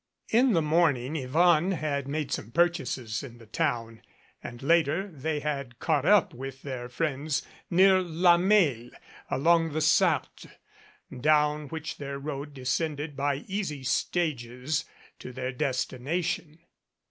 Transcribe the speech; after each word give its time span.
In 0.29 0.53
the 0.53 0.63
morning 0.63 1.15
Yvonne 1.15 1.73
had 1.73 2.07
made 2.07 2.31
some 2.31 2.49
purchases 2.49 3.21
in 3.21 3.37
the 3.37 3.45
town 3.45 4.01
and 4.41 4.63
later 4.63 5.07
they 5.07 5.41
had 5.41 5.77
caught 5.77 6.05
up 6.07 6.33
with 6.33 6.63
their 6.63 6.89
friends 6.89 7.45
near 7.69 8.01
La 8.01 8.35
Mesle, 8.35 8.89
along 9.29 9.73
the 9.73 9.79
Sarthe, 9.79 10.47
down 11.15 11.67
which 11.67 11.97
their 11.97 12.17
road 12.17 12.55
descended 12.55 13.15
by 13.15 13.45
easy 13.47 13.83
stages 13.83 14.85
to 15.19 15.31
their 15.31 15.51
destination. 15.51 16.57